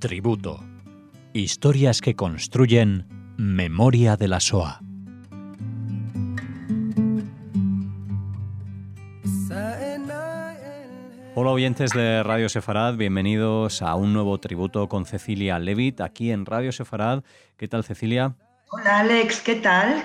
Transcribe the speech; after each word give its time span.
Tributo. 0.00 0.64
Historias 1.34 2.00
que 2.00 2.16
construyen 2.16 3.06
memoria 3.36 4.16
de 4.16 4.28
la 4.28 4.40
SOA. 4.40 4.80
Hola 11.34 11.50
oyentes 11.50 11.90
de 11.90 12.22
Radio 12.22 12.48
Sefarad, 12.48 12.96
bienvenidos 12.96 13.82
a 13.82 13.94
un 13.94 14.14
nuevo 14.14 14.40
tributo 14.40 14.88
con 14.88 15.04
Cecilia 15.04 15.58
Levitt 15.58 16.00
aquí 16.00 16.32
en 16.32 16.46
Radio 16.46 16.72
Sefarad. 16.72 17.22
¿Qué 17.58 17.68
tal 17.68 17.84
Cecilia? 17.84 18.36
Hola 18.70 19.00
Alex, 19.00 19.42
¿qué 19.42 19.56
tal? 19.56 20.02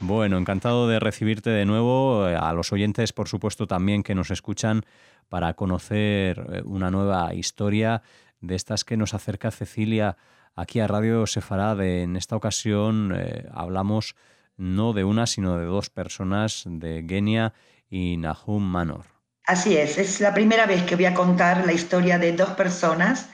Bueno, 0.00 0.36
encantado 0.36 0.88
de 0.88 0.98
recibirte 0.98 1.50
de 1.50 1.64
nuevo, 1.64 2.28
eh, 2.28 2.36
a 2.36 2.52
los 2.52 2.72
oyentes 2.72 3.12
por 3.12 3.28
supuesto 3.28 3.68
también 3.68 4.02
que 4.02 4.16
nos 4.16 4.32
escuchan 4.32 4.84
para 5.28 5.54
conocer 5.54 6.44
eh, 6.52 6.62
una 6.64 6.90
nueva 6.90 7.34
historia 7.34 8.02
de 8.40 8.54
estas 8.54 8.84
que 8.84 8.96
nos 8.96 9.14
acerca 9.14 9.50
Cecilia 9.50 10.16
aquí 10.54 10.80
a 10.80 10.86
Radio 10.86 11.26
Sefarad. 11.26 11.80
En 11.82 12.16
esta 12.16 12.36
ocasión 12.36 13.12
eh, 13.16 13.46
hablamos 13.52 14.16
no 14.56 14.92
de 14.92 15.04
una, 15.04 15.26
sino 15.26 15.58
de 15.58 15.66
dos 15.66 15.90
personas, 15.90 16.64
de 16.66 17.04
Genia 17.06 17.52
y 17.90 18.16
Nahum 18.16 18.62
Manor. 18.62 19.04
Así 19.44 19.76
es, 19.76 19.98
es 19.98 20.20
la 20.20 20.34
primera 20.34 20.66
vez 20.66 20.82
que 20.82 20.96
voy 20.96 21.04
a 21.04 21.14
contar 21.14 21.66
la 21.66 21.72
historia 21.72 22.18
de 22.18 22.32
dos 22.32 22.50
personas 22.50 23.28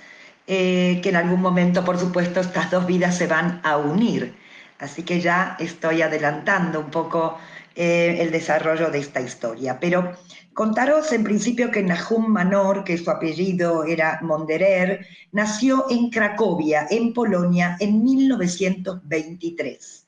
que 0.45 1.01
en 1.09 1.16
algún 1.16 1.41
momento, 1.41 1.84
por 1.84 1.98
supuesto, 1.98 2.41
estas 2.41 2.70
dos 2.70 2.87
vidas 2.87 3.16
se 3.16 3.27
van 3.27 3.61
a 3.64 3.77
unir. 3.78 4.34
Así 4.78 5.05
que 5.05 5.20
ya 5.20 5.56
estoy 5.61 6.03
adelantando 6.03 6.80
un 6.80 6.91
poco 6.91 7.39
eh, 7.74 8.18
el 8.20 8.30
desarrollo 8.30 8.90
de 8.90 8.98
esta 8.98 9.20
historia. 9.20 9.78
Pero 9.80 10.12
contaros 10.52 11.12
en 11.12 11.24
principio 11.24 11.70
que 11.70 11.83
Nahum 11.83 12.28
Manor, 12.28 12.84
que 12.84 12.98
su 12.98 13.10
apellido 13.10 13.84
era 13.84 14.19
Monderer, 14.22 15.06
nació 15.33 15.86
en 15.91 16.10
Cracovia, 16.10 16.86
en 16.91 17.12
Polonia, 17.12 17.77
en 17.80 18.02
1923. 18.02 20.06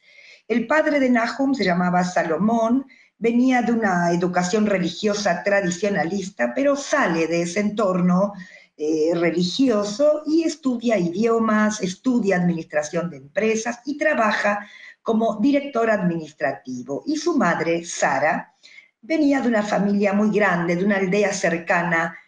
El 0.48 0.66
padre 0.66 1.00
de 1.00 1.08
Nahum 1.08 1.54
se 1.54 1.64
llamaba 1.64 2.04
Salomón, 2.04 2.86
venía 3.18 3.62
de 3.62 3.72
una 3.72 4.12
educación 4.12 4.66
religiosa 4.66 5.42
tradicionalista, 5.42 6.52
pero 6.54 6.76
sale 6.76 7.26
de 7.26 7.42
ese 7.42 7.60
entorno 7.60 8.34
eh, 8.76 9.12
religioso 9.14 10.22
y 10.26 10.42
estudia 10.42 10.98
idiomas, 10.98 11.80
estudia 11.80 12.36
administración 12.36 13.08
de 13.08 13.18
empresas 13.18 13.80
y 13.86 13.96
trabaja 13.96 14.68
como 15.04 15.38
director 15.38 15.88
administrativo. 15.90 17.04
Y 17.06 17.16
su 17.16 17.36
madre, 17.36 17.84
Sara, 17.84 18.56
venía 19.02 19.42
de 19.42 19.48
una 19.48 19.62
familia 19.62 20.14
muy 20.14 20.36
grande, 20.36 20.74
de 20.74 20.84
una 20.84 20.96
aldea 20.96 21.32
cercana 21.32 22.18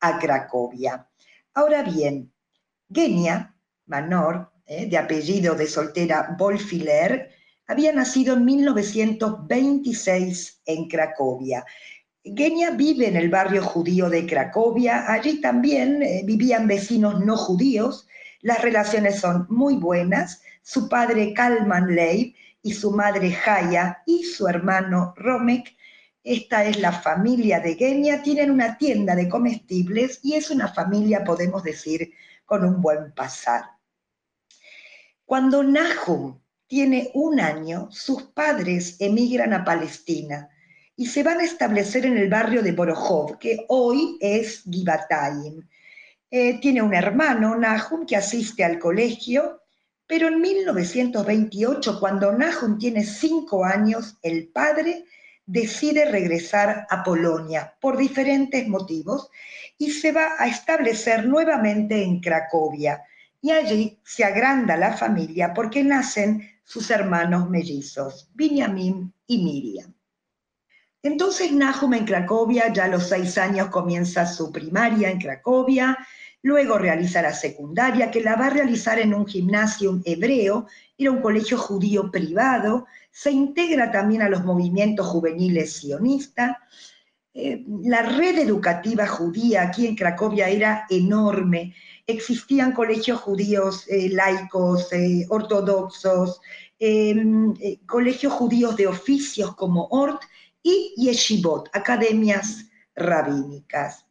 a 0.00 0.18
Cracovia. 0.18 1.08
Ahora 1.54 1.82
bien, 1.82 2.30
Genia 2.92 3.56
Manor, 3.86 4.52
eh, 4.66 4.84
de 4.86 4.98
apellido 4.98 5.54
de 5.54 5.66
soltera 5.66 6.36
Wolfiler, 6.38 7.30
había 7.68 7.92
nacido 7.92 8.34
en 8.34 8.44
1926 8.44 10.60
en 10.66 10.88
Cracovia. 10.88 11.64
Genia 12.22 12.72
vive 12.72 13.08
en 13.08 13.16
el 13.16 13.30
barrio 13.30 13.62
judío 13.62 14.10
de 14.10 14.26
Cracovia, 14.26 15.10
allí 15.10 15.40
también 15.40 16.02
eh, 16.02 16.20
vivían 16.26 16.66
vecinos 16.66 17.24
no 17.24 17.34
judíos, 17.36 18.06
las 18.42 18.60
relaciones 18.60 19.20
son 19.20 19.46
muy 19.48 19.76
buenas, 19.76 20.42
su 20.66 20.88
padre 20.88 21.32
Kalman 21.32 21.94
Leib 21.94 22.34
y 22.60 22.72
su 22.72 22.90
madre 22.90 23.30
Jaya 23.30 24.02
y 24.04 24.24
su 24.24 24.48
hermano 24.48 25.14
Romek, 25.16 25.76
esta 26.24 26.64
es 26.64 26.80
la 26.80 26.90
familia 26.90 27.60
de 27.60 27.76
Genia, 27.76 28.20
tienen 28.20 28.50
una 28.50 28.76
tienda 28.76 29.14
de 29.14 29.28
comestibles 29.28 30.18
y 30.24 30.34
es 30.34 30.50
una 30.50 30.66
familia, 30.66 31.22
podemos 31.22 31.62
decir, 31.62 32.12
con 32.44 32.64
un 32.64 32.82
buen 32.82 33.12
pasar. 33.12 33.62
Cuando 35.24 35.62
Nahum 35.62 36.40
tiene 36.66 37.12
un 37.14 37.38
año, 37.38 37.86
sus 37.92 38.24
padres 38.24 38.96
emigran 38.98 39.52
a 39.52 39.64
Palestina 39.64 40.48
y 40.96 41.06
se 41.06 41.22
van 41.22 41.38
a 41.38 41.44
establecer 41.44 42.06
en 42.06 42.18
el 42.18 42.28
barrio 42.28 42.60
de 42.60 42.72
Borohov, 42.72 43.38
que 43.38 43.64
hoy 43.68 44.18
es 44.20 44.64
Givatayim. 44.68 45.64
Eh, 46.28 46.58
tiene 46.58 46.82
un 46.82 46.92
hermano, 46.92 47.54
Nahum, 47.54 48.04
que 48.04 48.16
asiste 48.16 48.64
al 48.64 48.80
colegio, 48.80 49.62
pero 50.06 50.28
en 50.28 50.40
1928, 50.40 51.98
cuando 51.98 52.32
Nahum 52.32 52.78
tiene 52.78 53.04
cinco 53.04 53.64
años, 53.64 54.16
el 54.22 54.48
padre 54.48 55.04
decide 55.46 56.10
regresar 56.10 56.86
a 56.90 57.02
Polonia 57.02 57.74
por 57.80 57.96
diferentes 57.96 58.66
motivos 58.68 59.30
y 59.78 59.90
se 59.90 60.12
va 60.12 60.34
a 60.38 60.46
establecer 60.46 61.26
nuevamente 61.26 62.02
en 62.02 62.20
Cracovia. 62.20 63.02
Y 63.40 63.50
allí 63.50 63.98
se 64.04 64.24
agranda 64.24 64.76
la 64.76 64.92
familia 64.96 65.54
porque 65.54 65.84
nacen 65.84 66.50
sus 66.64 66.90
hermanos 66.90 67.48
mellizos, 67.48 68.28
Benjamin 68.34 69.12
y 69.26 69.44
Miriam. 69.44 69.94
Entonces 71.02 71.52
Nahum 71.52 71.94
en 71.94 72.04
Cracovia, 72.04 72.72
ya 72.72 72.84
a 72.84 72.88
los 72.88 73.08
seis 73.08 73.38
años 73.38 73.68
comienza 73.68 74.26
su 74.26 74.50
primaria 74.50 75.10
en 75.10 75.20
Cracovia, 75.20 75.96
luego 76.46 76.78
realiza 76.78 77.22
la 77.22 77.34
secundaria, 77.34 78.08
que 78.12 78.20
la 78.20 78.36
va 78.36 78.46
a 78.46 78.50
realizar 78.50 79.00
en 79.00 79.12
un 79.12 79.26
gimnasio 79.26 80.00
hebreo, 80.04 80.68
era 80.96 81.10
un 81.10 81.20
colegio 81.20 81.58
judío 81.58 82.08
privado, 82.08 82.86
se 83.10 83.32
integra 83.32 83.90
también 83.90 84.22
a 84.22 84.28
los 84.28 84.44
movimientos 84.44 85.08
juveniles 85.08 85.72
sionistas. 85.72 86.56
Eh, 87.34 87.64
la 87.82 88.02
red 88.02 88.38
educativa 88.38 89.08
judía 89.08 89.62
aquí 89.62 89.88
en 89.88 89.96
Cracovia 89.96 90.48
era 90.48 90.86
enorme, 90.88 91.74
existían 92.06 92.70
colegios 92.70 93.20
judíos 93.20 93.84
eh, 93.88 94.08
laicos, 94.10 94.92
eh, 94.92 95.26
ortodoxos, 95.28 96.40
em, 96.78 97.54
colegios 97.86 98.32
judíos 98.32 98.76
de 98.76 98.86
oficios 98.86 99.56
como 99.56 99.88
Ort, 99.90 100.22
y 100.62 100.94
yeshivot, 100.96 101.70
academias 101.72 102.66
rabínicas. 102.94 104.05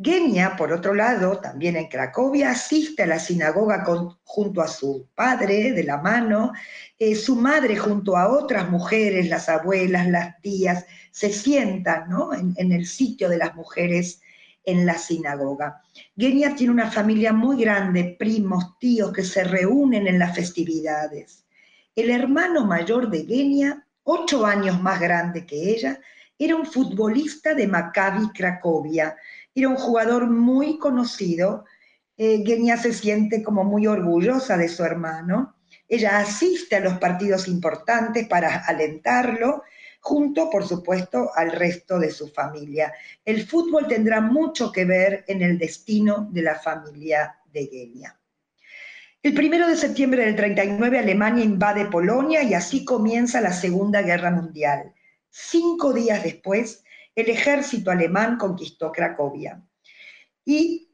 Genia, 0.00 0.54
por 0.56 0.72
otro 0.72 0.94
lado, 0.94 1.38
también 1.38 1.76
en 1.76 1.88
Cracovia, 1.88 2.50
asiste 2.50 3.02
a 3.02 3.06
la 3.06 3.18
sinagoga 3.18 3.84
junto 4.22 4.62
a 4.62 4.68
su 4.68 5.08
padre 5.14 5.72
de 5.72 5.82
la 5.82 5.96
mano, 5.96 6.52
eh, 6.98 7.16
su 7.16 7.34
madre 7.34 7.76
junto 7.76 8.16
a 8.16 8.28
otras 8.28 8.70
mujeres, 8.70 9.28
las 9.28 9.48
abuelas, 9.48 10.08
las 10.08 10.40
tías, 10.40 10.86
se 11.10 11.32
sientan 11.32 12.04
en, 12.38 12.54
en, 12.56 12.72
el 12.72 12.86
sitio 12.86 13.28
de 13.28 13.38
las 13.38 13.56
mujeres 13.56 14.20
en 14.64 14.86
la 14.86 14.96
sinagoga. 14.96 15.82
Genia 16.16 16.54
tiene 16.54 16.72
una 16.72 16.90
familia 16.90 17.32
muy 17.32 17.60
grande, 17.60 18.16
primos, 18.18 18.78
tíos 18.78 19.12
que 19.12 19.24
se 19.24 19.42
reúnen 19.42 20.06
en 20.06 20.20
las 20.20 20.36
festividades. 20.36 21.44
El 21.96 22.10
hermano 22.10 22.64
mayor 22.64 23.10
de 23.10 23.24
Genia 23.26 23.84
ocho 24.10 24.46
años 24.46 24.80
más 24.80 24.98
grande 24.98 25.44
que 25.44 25.70
ella, 25.70 26.00
era 26.38 26.56
un 26.56 26.64
futbolista 26.64 27.52
de 27.52 27.66
Maccabi 27.66 28.30
Cracovia, 28.30 29.14
era 29.60 29.68
un 29.68 29.76
jugador 29.76 30.28
muy 30.28 30.78
conocido. 30.78 31.64
Eh, 32.16 32.42
Genia 32.44 32.76
se 32.76 32.92
siente 32.92 33.42
como 33.42 33.64
muy 33.64 33.86
orgullosa 33.86 34.56
de 34.56 34.68
su 34.68 34.84
hermano. 34.84 35.56
Ella 35.88 36.18
asiste 36.18 36.76
a 36.76 36.80
los 36.80 36.98
partidos 36.98 37.48
importantes 37.48 38.26
para 38.28 38.64
alentarlo, 38.66 39.62
junto, 40.00 40.50
por 40.50 40.66
supuesto, 40.66 41.30
al 41.34 41.52
resto 41.52 41.98
de 41.98 42.10
su 42.10 42.28
familia. 42.28 42.92
El 43.24 43.46
fútbol 43.46 43.86
tendrá 43.86 44.20
mucho 44.20 44.70
que 44.70 44.84
ver 44.84 45.24
en 45.28 45.42
el 45.42 45.58
destino 45.58 46.28
de 46.30 46.42
la 46.42 46.56
familia 46.56 47.38
de 47.52 47.66
Genia. 47.66 48.18
El 49.22 49.34
primero 49.34 49.66
de 49.66 49.76
septiembre 49.76 50.24
del 50.24 50.36
39 50.36 50.98
Alemania 50.98 51.44
invade 51.44 51.86
Polonia 51.86 52.42
y 52.42 52.54
así 52.54 52.84
comienza 52.84 53.40
la 53.40 53.52
Segunda 53.52 54.02
Guerra 54.02 54.30
Mundial. 54.30 54.94
Cinco 55.28 55.92
días 55.92 56.22
después, 56.22 56.84
el 57.20 57.30
ejército 57.30 57.90
alemán 57.90 58.38
conquistó 58.38 58.92
Cracovia. 58.92 59.62
Y 60.44 60.90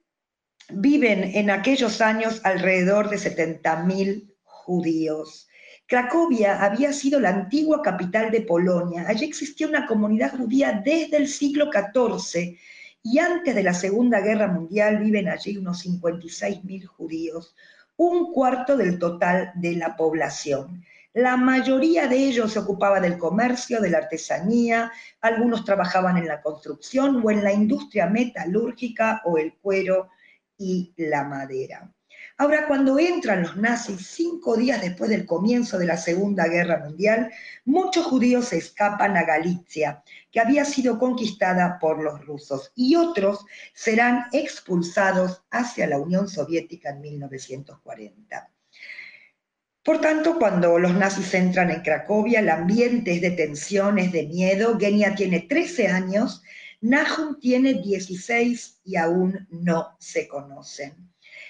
viven 0.70 1.22
en 1.22 1.50
aquellos 1.50 2.00
años 2.00 2.40
alrededor 2.44 3.10
de 3.10 3.16
70.000 3.16 4.32
judíos. 4.42 5.48
Cracovia 5.86 6.64
había 6.64 6.94
sido 6.94 7.20
la 7.20 7.28
antigua 7.28 7.82
capital 7.82 8.30
de 8.30 8.40
Polonia. 8.40 9.04
Allí 9.06 9.26
existía 9.26 9.68
una 9.68 9.86
comunidad 9.86 10.36
judía 10.36 10.80
desde 10.82 11.18
el 11.18 11.28
siglo 11.28 11.70
XIV 11.70 12.58
y 13.02 13.18
antes 13.18 13.54
de 13.54 13.62
la 13.62 13.74
Segunda 13.74 14.20
Guerra 14.20 14.48
Mundial 14.48 15.00
viven 15.00 15.28
allí 15.28 15.58
unos 15.58 15.84
56.000 15.84 16.86
judíos 16.86 17.54
un 17.96 18.32
cuarto 18.32 18.76
del 18.76 18.98
total 18.98 19.52
de 19.54 19.76
la 19.76 19.96
población. 19.96 20.82
La 21.14 21.36
mayoría 21.36 22.08
de 22.08 22.16
ellos 22.16 22.52
se 22.52 22.58
ocupaba 22.58 22.98
del 22.98 23.18
comercio, 23.18 23.80
de 23.80 23.88
la 23.88 23.98
artesanía, 23.98 24.90
algunos 25.20 25.64
trabajaban 25.64 26.16
en 26.16 26.26
la 26.26 26.42
construcción 26.42 27.22
o 27.24 27.30
en 27.30 27.44
la 27.44 27.52
industria 27.52 28.08
metalúrgica 28.08 29.22
o 29.24 29.38
el 29.38 29.54
cuero 29.54 30.10
y 30.58 30.92
la 30.96 31.22
madera. 31.22 31.88
Ahora, 32.36 32.66
cuando 32.66 32.98
entran 32.98 33.42
los 33.42 33.56
nazis 33.56 34.08
cinco 34.08 34.56
días 34.56 34.82
después 34.82 35.08
del 35.08 35.24
comienzo 35.24 35.78
de 35.78 35.86
la 35.86 35.96
Segunda 35.96 36.48
Guerra 36.48 36.80
Mundial, 36.80 37.30
muchos 37.64 38.06
judíos 38.06 38.52
escapan 38.52 39.16
a 39.16 39.22
Galicia, 39.22 40.02
que 40.32 40.40
había 40.40 40.64
sido 40.64 40.98
conquistada 40.98 41.78
por 41.78 42.02
los 42.02 42.26
rusos, 42.26 42.72
y 42.74 42.96
otros 42.96 43.46
serán 43.72 44.24
expulsados 44.32 45.44
hacia 45.52 45.86
la 45.86 46.00
Unión 46.00 46.26
Soviética 46.26 46.90
en 46.90 47.02
1940. 47.02 48.50
Por 49.84 50.00
tanto, 50.00 50.38
cuando 50.38 50.78
los 50.78 50.94
nazis 50.94 51.34
entran 51.34 51.70
en 51.70 51.82
Cracovia, 51.82 52.40
el 52.40 52.48
ambiente 52.48 53.12
es 53.12 53.20
de 53.20 53.32
tensiones, 53.32 54.12
de 54.12 54.26
miedo. 54.26 54.78
Genia 54.78 55.14
tiene 55.14 55.40
13 55.40 55.88
años, 55.88 56.42
Nahum 56.80 57.38
tiene 57.38 57.74
16 57.74 58.80
y 58.84 58.96
aún 58.96 59.46
no 59.50 59.94
se 59.98 60.26
conocen. 60.26 60.94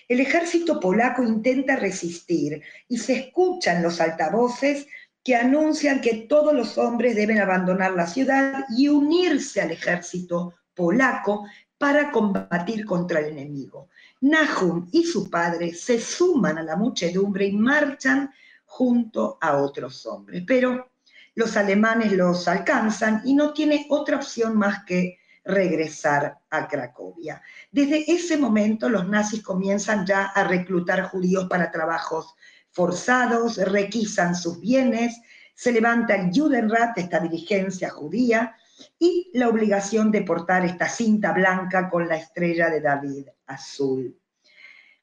El 0.09 0.19
ejército 0.19 0.81
polaco 0.81 1.23
intenta 1.23 1.77
resistir 1.77 2.61
y 2.89 2.99
se 2.99 3.15
escuchan 3.15 3.85
los 3.85 4.01
altavoces 4.01 4.89
que 5.23 5.37
anuncian 5.37 6.01
que 6.01 6.27
todos 6.29 6.53
los 6.53 6.77
hombres 6.77 7.15
deben 7.15 7.39
abandonar 7.39 7.93
la 7.93 8.09
ciudad 8.09 8.65
y 8.77 8.89
unirse 8.89 9.61
al 9.61 9.71
ejército 9.71 10.55
polaco 10.75 11.47
para 11.79 12.11
combatir 12.11 12.85
contra 12.85 13.21
el 13.21 13.27
enemigo. 13.27 13.89
Nahum 14.25 14.89
y 14.91 15.05
su 15.05 15.29
padre 15.29 15.75
se 15.75 16.01
suman 16.01 16.57
a 16.57 16.63
la 16.63 16.77
muchedumbre 16.77 17.47
y 17.47 17.53
marchan 17.53 18.33
junto 18.65 19.37
a 19.39 19.59
otros 19.59 20.07
hombres, 20.07 20.43
pero 20.47 20.93
los 21.35 21.57
alemanes 21.59 22.13
los 22.13 22.49
alcanzan 22.49 23.21
y 23.27 23.35
no 23.35 23.53
tiene 23.53 23.87
otra 23.91 24.17
opción 24.17 24.57
más 24.57 24.83
que 24.85 25.19
regresar 25.45 26.39
a 26.49 26.67
Cracovia. 26.67 27.43
Desde 27.71 28.11
ese 28.11 28.39
momento 28.39 28.89
los 28.89 29.07
nazis 29.07 29.43
comienzan 29.43 30.07
ya 30.07 30.25
a 30.25 30.45
reclutar 30.45 31.03
judíos 31.11 31.47
para 31.47 31.71
trabajos 31.71 32.35
forzados, 32.71 33.59
requisan 33.59 34.35
sus 34.35 34.59
bienes, 34.59 35.21
se 35.55 35.71
levanta 35.71 36.15
el 36.15 36.31
Judenrat, 36.35 36.97
esta 36.97 37.21
dirigencia 37.21 37.91
judía, 37.91 38.57
y 38.99 39.31
la 39.35 39.49
obligación 39.49 40.11
de 40.11 40.23
portar 40.23 40.65
esta 40.65 40.89
cinta 40.89 41.33
blanca 41.33 41.89
con 41.89 42.09
la 42.09 42.17
estrella 42.17 42.71
de 42.71 42.81
David 42.81 43.29
azul. 43.47 44.19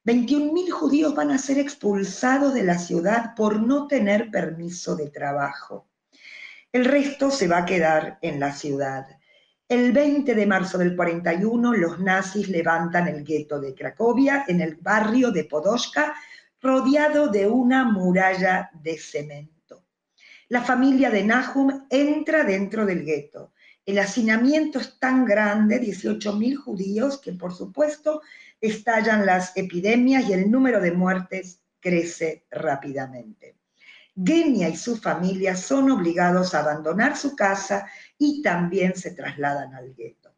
21.000 0.05 0.71
judíos 0.71 1.13
van 1.13 1.31
a 1.31 1.37
ser 1.37 1.59
expulsados 1.59 2.53
de 2.53 2.63
la 2.63 2.79
ciudad 2.79 3.35
por 3.35 3.61
no 3.61 3.87
tener 3.87 4.31
permiso 4.31 4.95
de 4.95 5.09
trabajo. 5.09 5.87
El 6.71 6.85
resto 6.85 7.29
se 7.29 7.47
va 7.47 7.59
a 7.59 7.65
quedar 7.65 8.17
en 8.21 8.39
la 8.39 8.53
ciudad. 8.53 9.05
El 9.67 9.91
20 9.91 10.33
de 10.33 10.45
marzo 10.45 10.77
del 10.77 10.95
41, 10.95 11.73
los 11.73 11.99
nazis 11.99 12.49
levantan 12.49 13.07
el 13.07 13.23
gueto 13.23 13.59
de 13.59 13.75
Cracovia 13.75 14.45
en 14.47 14.59
el 14.59 14.75
barrio 14.75 15.31
de 15.31 15.43
Podoshka, 15.43 16.15
rodeado 16.59 17.27
de 17.27 17.47
una 17.47 17.83
muralla 17.83 18.71
de 18.73 18.97
cemento. 18.97 19.85
La 20.49 20.61
familia 20.61 21.09
de 21.09 21.23
Nahum 21.23 21.85
entra 21.89 22.43
dentro 22.43 22.85
del 22.85 23.05
gueto. 23.05 23.53
El 23.85 23.99
hacinamiento 23.99 24.79
es 24.79 24.99
tan 24.99 25.25
grande, 25.25 25.81
18.000 25.81 26.55
judíos, 26.55 27.19
que 27.19 27.33
por 27.33 27.53
supuesto 27.53 28.21
estallan 28.59 29.25
las 29.25 29.57
epidemias 29.57 30.29
y 30.29 30.33
el 30.33 30.51
número 30.51 30.79
de 30.79 30.91
muertes 30.91 31.61
crece 31.79 32.45
rápidamente. 32.51 33.55
Genia 34.15 34.69
y 34.69 34.75
su 34.75 34.97
familia 34.97 35.55
son 35.55 35.89
obligados 35.89 36.53
a 36.53 36.59
abandonar 36.59 37.17
su 37.17 37.35
casa 37.35 37.89
y 38.17 38.41
también 38.41 38.95
se 38.95 39.11
trasladan 39.11 39.73
al 39.73 39.93
gueto. 39.95 40.35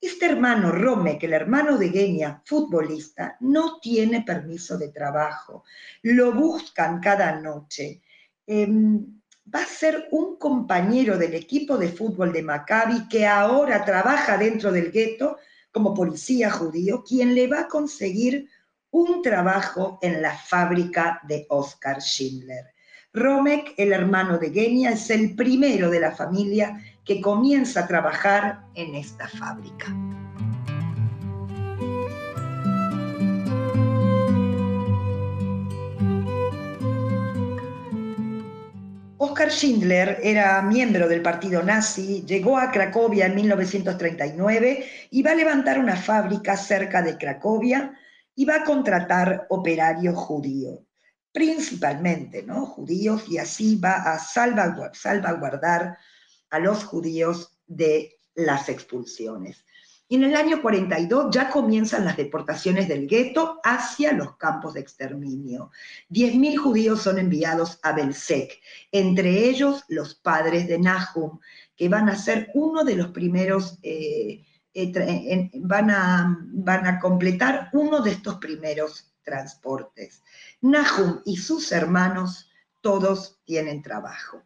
Este 0.00 0.26
hermano 0.26 0.70
Romek, 0.70 1.22
el 1.22 1.32
hermano 1.32 1.78
de 1.78 1.88
Genia, 1.88 2.42
futbolista, 2.44 3.36
no 3.40 3.78
tiene 3.80 4.22
permiso 4.22 4.76
de 4.76 4.88
trabajo. 4.88 5.64
Lo 6.02 6.32
buscan 6.32 7.00
cada 7.00 7.40
noche. 7.40 8.02
Em, 8.46 9.22
va 9.52 9.62
a 9.62 9.66
ser 9.66 10.08
un 10.10 10.36
compañero 10.36 11.18
del 11.18 11.34
equipo 11.34 11.76
de 11.76 11.88
fútbol 11.88 12.32
de 12.32 12.42
Maccabi 12.42 13.08
que 13.08 13.26
ahora 13.26 13.84
trabaja 13.84 14.38
dentro 14.38 14.72
del 14.72 14.90
gueto 14.90 15.36
como 15.70 15.92
policía 15.92 16.50
judío, 16.50 17.02
quien 17.02 17.34
le 17.34 17.46
va 17.48 17.60
a 17.60 17.68
conseguir 17.68 18.48
un 18.90 19.22
trabajo 19.22 19.98
en 20.02 20.22
la 20.22 20.36
fábrica 20.36 21.20
de 21.24 21.46
Oscar 21.48 22.00
Schindler. 22.00 22.72
Romek, 23.12 23.74
el 23.76 23.92
hermano 23.92 24.38
de 24.38 24.50
Genia, 24.50 24.90
es 24.90 25.10
el 25.10 25.34
primero 25.34 25.90
de 25.90 26.00
la 26.00 26.12
familia 26.12 26.80
que 27.04 27.20
comienza 27.20 27.80
a 27.80 27.86
trabajar 27.86 28.64
en 28.74 28.94
esta 28.94 29.28
fábrica. 29.28 29.86
Schindler 39.50 40.20
era 40.22 40.60
miembro 40.62 41.08
del 41.08 41.22
partido 41.22 41.62
nazi, 41.62 42.24
llegó 42.26 42.58
a 42.58 42.70
Cracovia 42.70 43.26
en 43.26 43.34
1939 43.34 44.86
y 45.10 45.22
va 45.22 45.32
a 45.32 45.34
levantar 45.36 45.78
una 45.78 45.96
fábrica 45.96 46.56
cerca 46.56 47.02
de 47.02 47.16
Cracovia 47.18 47.98
y 48.34 48.44
va 48.44 48.56
a 48.56 48.64
contratar 48.64 49.46
operarios 49.48 50.16
judíos 50.16 50.80
principalmente, 51.34 52.44
¿no? 52.44 52.64
Judíos, 52.64 53.24
y 53.28 53.38
así 53.38 53.76
va 53.76 53.94
a 53.94 54.20
salvaguardar 54.20 55.98
a 56.48 56.58
los 56.60 56.84
judíos 56.84 57.58
de 57.66 58.20
las 58.36 58.68
expulsiones. 58.68 59.64
Y 60.06 60.16
en 60.16 60.24
el 60.24 60.36
año 60.36 60.60
42 60.60 61.34
ya 61.34 61.48
comienzan 61.48 62.04
las 62.04 62.16
deportaciones 62.16 62.88
del 62.88 63.06
gueto 63.06 63.58
hacia 63.64 64.12
los 64.12 64.36
campos 64.36 64.74
de 64.74 64.80
exterminio. 64.80 65.70
10.000 66.10 66.56
judíos 66.58 67.02
son 67.02 67.18
enviados 67.18 67.78
a 67.82 67.92
Belzec, 67.92 68.60
entre 68.92 69.48
ellos 69.48 69.84
los 69.88 70.14
padres 70.14 70.68
de 70.68 70.78
Nahum, 70.78 71.38
que 71.74 71.88
van 71.88 72.10
a 72.10 72.16
ser 72.16 72.50
uno 72.54 72.84
de 72.84 72.96
los 72.96 73.08
primeros, 73.08 73.78
eh, 73.82 74.44
eh, 74.74 75.50
van, 75.54 75.90
a, 75.90 76.38
van 76.52 76.86
a 76.86 76.98
completar 77.00 77.70
uno 77.72 78.00
de 78.00 78.10
estos 78.10 78.36
primeros 78.36 79.14
transportes. 79.22 80.22
Nahum 80.60 81.22
y 81.24 81.38
sus 81.38 81.72
hermanos 81.72 82.50
todos 82.82 83.40
tienen 83.44 83.82
trabajo. 83.82 84.42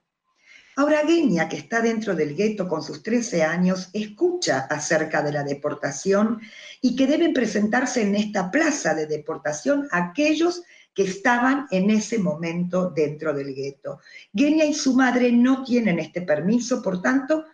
Ahora 0.78 1.02
Genia, 1.04 1.48
que 1.48 1.56
está 1.56 1.80
dentro 1.80 2.14
del 2.14 2.36
gueto 2.36 2.68
con 2.68 2.84
sus 2.84 3.02
13 3.02 3.42
años, 3.42 3.90
escucha 3.92 4.60
acerca 4.70 5.22
de 5.22 5.32
la 5.32 5.42
deportación 5.42 6.40
y 6.80 6.94
que 6.94 7.08
deben 7.08 7.32
presentarse 7.32 8.02
en 8.02 8.14
esta 8.14 8.48
plaza 8.48 8.94
de 8.94 9.08
deportación 9.08 9.88
aquellos 9.90 10.62
que 10.94 11.02
estaban 11.02 11.66
en 11.72 11.90
ese 11.90 12.20
momento 12.20 12.90
dentro 12.90 13.34
del 13.34 13.56
gueto. 13.56 13.98
Genia 14.32 14.66
y 14.66 14.72
su 14.72 14.94
madre 14.94 15.32
no 15.32 15.64
tienen 15.64 15.98
este 15.98 16.22
permiso, 16.22 16.80
por 16.80 17.02
tanto, 17.02 17.46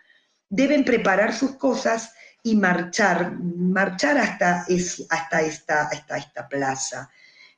deben 0.46 0.84
preparar 0.84 1.32
sus 1.32 1.52
cosas 1.52 2.12
y 2.42 2.54
marchar, 2.56 3.38
marchar 3.40 4.18
hasta, 4.18 4.66
esta, 4.68 6.48
plaza. 6.50 7.08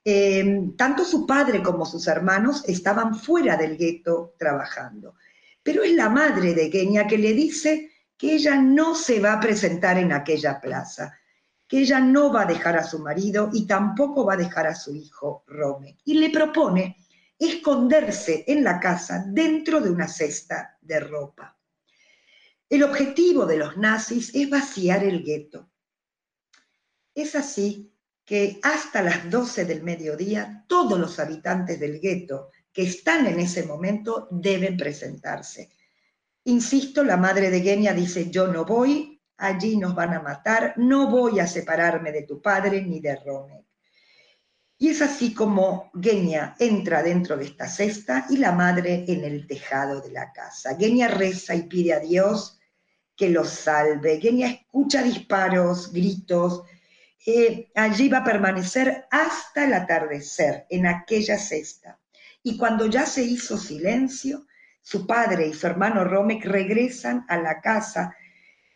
Em, 0.05 0.77
tanto 0.77 1.05
su 1.05 1.27
padre 1.27 1.61
como 1.61 1.85
sus 1.85 2.07
hermanos 2.07 2.63
estaban 2.69 3.17
fuera 3.17 3.57
del 3.57 3.77
gueto 3.77 4.37
trabajando. 4.39 5.17
Pero 5.67 5.83
es 5.83 5.95
la 5.95 6.09
madre 6.09 6.55
de 6.55 6.71
Kenia 6.71 7.09
que 7.09 7.19
le 7.19 7.33
dice 7.33 7.91
que 8.17 8.37
ella 8.37 8.55
no 8.55 8.95
se 8.95 9.19
va 9.19 9.33
a 9.33 9.41
presentar 9.41 9.99
en 9.99 10.13
aquella 10.13 10.61
plaza, 10.61 11.19
que 11.67 11.81
ella 11.81 11.99
no 11.99 12.33
va 12.33 12.43
a 12.43 12.47
dejar 12.47 12.77
a 12.77 12.85
su 12.85 13.01
marido 13.01 13.51
y 13.53 13.67
tampoco 13.67 14.25
va 14.25 14.35
a 14.35 14.37
dejar 14.37 14.69
a 14.69 14.77
su 14.77 14.95
hijo 14.95 15.43
Rome. 15.49 15.99
Y 16.05 16.15
le 16.21 16.31
propone 16.31 17.05
esconderse 17.37 18.45
en 18.47 18.63
la 18.63 18.79
casa 18.79 19.25
dentro 19.27 19.81
de 19.81 19.91
una 19.91 20.07
cesta 20.07 20.79
de 20.81 21.01
ropa. 21.01 21.59
El 22.71 22.85
objetivo 22.85 23.45
de 23.45 23.57
los 23.57 23.77
nazis 23.77 24.33
es 24.37 24.49
vaciar 24.49 25.03
el 25.03 25.25
gueto. 25.25 25.69
Es 27.13 27.35
así 27.35 27.93
que 28.25 28.61
hasta 28.63 29.03
las 29.03 29.29
12 29.29 29.65
del 29.65 29.83
mediodía 29.83 30.65
todos 30.69 30.97
los 30.97 31.19
habitantes 31.19 31.81
del 31.81 31.99
gueto 31.99 32.53
que 32.77 32.83
están 32.83 33.25
en 33.27 33.41
ese 33.41 33.63
momento 33.63 34.29
deben 34.31 34.77
presentarse. 34.77 35.71
Insisto, 36.45 37.03
la 37.03 37.17
madre 37.17 37.49
de 37.49 37.63
Genia 37.63 37.95
dice, 37.95 38.31
yo 38.31 38.49
no 38.49 38.67
voy, 38.67 39.19
allí 39.39 39.79
nos 39.79 39.95
van 39.95 40.13
a 40.13 40.21
matar, 40.21 40.75
no 40.77 41.09
voy 41.09 41.41
a 41.41 41.47
separarme 41.47 42.13
de 42.13 42.25
tu 42.25 42.43
padre 42.43 42.83
ni 42.83 43.01
de 43.01 43.17
Romek. 43.17 43.65
Y 44.77 44.91
es 44.91 45.01
así 45.01 45.33
como 45.33 45.91
Genia 45.99 46.55
entra 46.59 47.03
dentro 47.03 47.39
de 47.39 47.47
esta 47.47 47.67
cesta 47.67 48.27
y 48.29 48.37
la 48.37 48.53
madre 48.53 49.07
en 49.09 49.25
el 49.25 49.47
tejado 49.47 50.03
de 50.03 50.11
la 50.11 50.31
casa. 50.35 50.77
Genia 50.77 51.09
reza 51.09 51.55
y 51.55 51.63
pide 51.63 51.95
a 51.95 52.01
Dios 52.01 52.59
que 53.17 53.31
los 53.31 53.49
salve. 53.49 54.21
Genia 54.21 54.49
escucha 54.49 55.03
disparos, 55.03 55.95
gritos, 55.95 56.63
allí 57.75 58.11
va 58.11 58.19
a 58.19 58.25
permanecer 58.25 59.07
hasta 59.11 59.65
el 59.65 59.73
atardecer, 59.73 60.67
en 60.69 60.87
aquella 60.87 61.39
cesta. 61.39 61.99
Y 62.47 62.57
cuando 62.57 62.87
ya 62.87 63.07
se 63.07 63.25
hizo 63.25 63.59
silencio, 63.59 64.47
su 64.81 65.05
padre 65.05 65.49
y 65.49 65.53
su 65.53 65.67
hermano 65.67 66.05
Romek 66.05 66.45
regresan 66.45 67.27
a 67.29 67.39
la 67.39 67.61
casa 67.61 68.15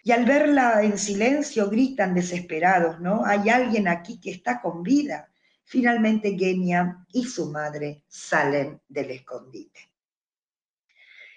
y 0.02 0.10
al 0.10 0.24
verla 0.24 0.82
en 0.82 0.98
silencio 0.98 1.70
gritan 1.70 2.12
desesperados, 2.12 2.98
¿no? 2.98 3.24
Hay 3.24 3.48
alguien 3.48 3.86
aquí 3.86 4.18
que 4.18 4.32
está 4.32 4.60
con 4.60 4.82
vida. 4.82 5.30
finalmente 5.62 6.36
Genia 6.36 7.06
y 7.12 7.26
su 7.26 7.52
madre 7.52 8.02
salen 8.08 8.80
del 8.88 9.12
escondite. 9.12 9.92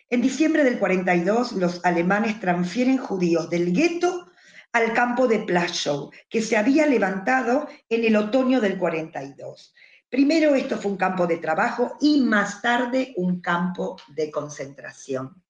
En 0.09 0.19
diciembre 0.19 0.63
del 0.63 0.79
42, 0.79 1.51
los 1.51 1.85
alemanes 1.85 2.39
transfieren 2.39 2.97
judíos 2.97 3.47
del 3.51 3.71
gueto 3.71 4.31
al 4.71 4.91
campo 4.93 5.27
de 5.27 5.37
Plaszow, 5.37 6.09
que 6.29 6.41
se 6.41 6.57
había 6.57 6.87
levantado 6.87 7.67
en 7.89 8.05
el 8.05 8.15
otoño 8.15 8.59
del 8.59 8.79
42. 8.79 9.75
Primero 10.13 10.53
esto 10.53 10.77
fue 10.77 10.91
un 10.91 10.97
campo 10.97 11.25
de 11.25 11.37
trabajo 11.37 11.97
y 11.99 12.21
más 12.21 12.61
tarde 12.61 13.15
un 13.17 13.41
campo 13.41 13.97
de 14.09 14.29
concentración. 14.29 15.43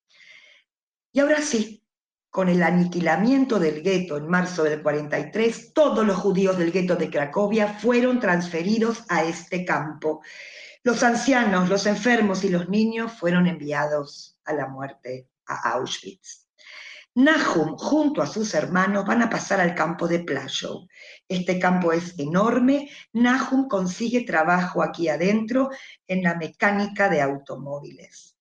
Y 1.12 1.20
ahora 1.20 1.42
sí, 1.42 1.86
con 2.30 2.48
el 2.48 2.64
aniquilamiento 2.64 3.60
del 3.60 3.84
gueto 3.84 4.16
en 4.16 4.30
marzo 4.30 4.64
del 4.64 4.82
43, 4.82 5.74
todos 5.74 6.08
los 6.08 6.16
judíos 6.16 6.58
del 6.58 6.72
gueto 6.72 6.96
de 6.96 7.10
Cracovia 7.10 7.74
fueron 7.74 8.22
transferidos 8.22 9.04
a 9.10 9.26
este 9.26 9.66
campo. 9.66 10.22
Los 10.82 11.04
ancianos, 11.04 11.68
los 11.68 11.86
enfermos 11.86 12.46
y 12.46 12.50
los 12.50 12.70
niños 12.70 13.12
fueron 13.12 13.48
enviados 13.48 14.40
a 14.46 14.54
la 14.54 14.68
muerte 14.68 15.28
a 15.46 15.72
Auschwitz. 15.74 16.43
Nahum, 17.16 17.78
junto 17.78 18.24
a 18.24 18.28
sus 18.28 18.56
hermanos, 18.56 19.06
van 19.06 19.22
a 19.22 19.30
pasar 19.30 19.60
al 19.62 19.76
campo 19.76 20.08
de 20.08 20.20
Plaszow. 20.20 20.88
Este 21.28 21.60
campo 21.60 21.94
es 21.94 22.18
enorme. 22.18 22.90
Nahum 23.14 23.68
consigue 23.68 24.22
trabajo 24.22 24.82
aquí 24.82 25.08
adentro 25.10 25.70
en 26.08 26.24
la 26.24 26.36
mecánica 26.36 27.10
de 27.10 27.22
automóviles. 27.22 28.36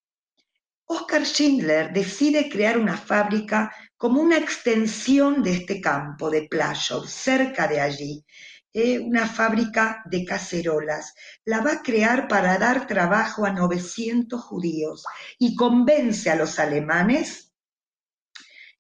Oscar 0.87 1.25
Schindler 1.25 1.93
decide 1.93 2.49
crear 2.49 2.79
una 2.79 2.97
fábrica 2.97 3.75
como 3.97 4.21
una 4.21 4.39
extensión 4.39 5.43
de 5.43 5.53
este 5.53 5.81
campo 5.81 6.31
de 6.31 6.49
Plaszow, 6.49 7.07
cerca 7.07 7.69
de 7.69 7.81
allí, 7.81 8.25
eh, 8.73 8.99
una 8.99 9.27
fábrica 9.27 10.03
de 10.07 10.25
cacerolas. 10.25 11.15
La 11.45 11.61
va 11.61 11.73
a 11.73 11.83
crear 11.83 12.27
para 12.27 12.59
dar 12.59 12.87
trabajo 12.87 13.45
a 13.45 13.53
900 13.53 14.41
judíos 14.43 15.05
y 15.39 15.55
convence 15.55 16.31
a 16.31 16.37
los 16.37 16.59
alemanes, 16.59 17.52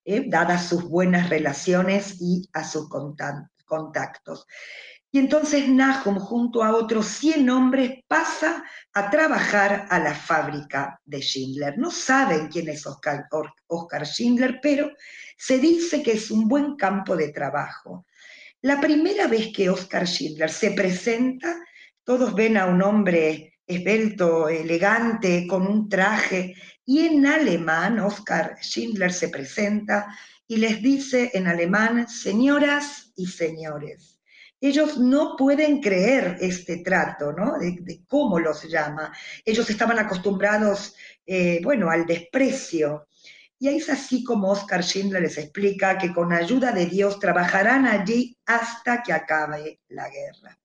eh, 0.04 0.25
dadas 0.28 0.66
sus 0.66 0.85
buenas 0.85 1.30
relaciones 1.30 2.16
y 2.21 2.49
a 2.52 2.64
sus 2.64 2.88
contactos. 2.88 4.47
Y 5.14 5.18
entonces 5.18 5.68
Nahum, 5.68 6.18
junto 6.18 6.64
a 6.64 6.75
otros 6.75 7.06
100 7.06 7.50
hombres, 7.50 8.00
pasa 8.09 8.64
a 8.94 9.11
trabajar 9.11 9.87
a 9.90 9.99
la 9.99 10.14
fábrica 10.14 10.99
de 11.04 11.21
Schindler. 11.21 11.76
No 11.76 11.90
saben 11.90 12.49
quién 12.49 12.71
es 12.71 12.87
Oscar, 12.87 13.26
Oscar 13.66 14.06
Schindler, 14.06 14.59
pero 14.62 14.90
se 15.37 15.59
dice 15.59 16.02
que 16.02 16.12
es 16.12 16.30
un 16.30 16.49
buen 16.49 16.76
campo 16.76 17.14
de 17.14 17.28
trabajo. 17.28 18.06
La 18.62 18.80
primera 18.80 19.26
vez 19.26 19.52
que 19.54 19.68
Oscar 19.68 20.06
Schindler 20.06 20.50
se 20.50 20.71
presenta, 20.71 21.56
todos 22.04 22.35
ven 22.35 22.56
a 22.56 22.64
un 22.64 22.80
hombre 22.80 23.59
esbelto, 23.66 24.49
elegante, 24.49 25.47
con 25.47 25.66
un 25.66 25.88
traje, 25.90 26.54
y 26.85 27.07
en 27.07 27.27
alemán 27.27 28.01
Oscar 28.01 28.57
Schindler 28.61 29.12
se 29.12 29.29
presenta 29.29 30.17
y 30.47 30.57
les 30.57 30.83
dice 30.83 31.31
en 31.35 31.47
alemán, 31.47 32.09
señoras 32.09 33.12
y 33.17 33.27
señores. 33.27 34.21
Ellos 34.61 34.99
no 34.99 35.35
pueden 35.37 35.81
creer 35.81 36.37
este 36.41 36.79
trato, 36.79 37.33
¿no? 37.33 37.59
De, 37.59 38.03
cómo 38.07 38.39
los 38.39 38.62
llama. 38.69 39.12
Ellos 39.45 39.69
estaban 39.71 39.99
acostumbrados, 39.99 40.95
eh, 41.27 41.61
bueno, 41.65 41.91
al 41.91 42.07
desprecio. 42.07 43.09
Y 43.59 43.69
es 43.69 43.89
así 43.89 44.23
como 44.23 44.51
Oscar 44.51 44.83
Schindler 44.85 45.23
les 45.23 45.39
explica 45.39 45.99
que 45.99 46.12
con 46.12 46.33
ayuda 46.33 46.73
de 46.73 46.87
Dios 46.87 47.19
trabajarán 47.19 47.87
allí 47.87 48.37
hasta 48.47 49.03
que 49.03 49.12
acabe 49.12 49.81
la 49.89 50.09
guerra. 50.09 50.59